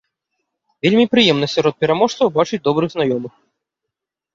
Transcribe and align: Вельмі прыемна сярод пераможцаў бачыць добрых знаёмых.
Вельмі 0.85 1.05
прыемна 1.13 1.51
сярод 1.57 1.73
пераможцаў 1.85 2.35
бачыць 2.41 2.63
добрых 2.73 2.89
знаёмых. 2.99 3.33